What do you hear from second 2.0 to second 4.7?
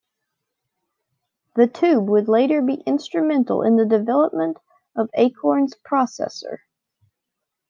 would later be instrumental in the development